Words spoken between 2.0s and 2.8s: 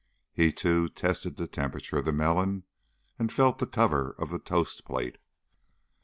the melon